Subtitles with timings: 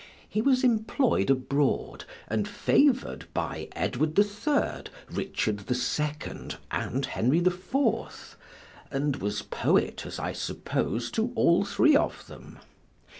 [0.27, 7.39] He was employ'd abroad and favor'd by Edward the Third, Richard the Second, and Henry
[7.39, 8.35] the Fourth,
[8.89, 12.57] and was poet, as I suppose, to all three of them.